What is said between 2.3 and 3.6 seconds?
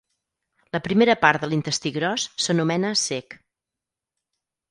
s'anomena cec.